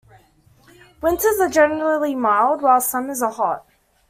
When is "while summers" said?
2.63-3.21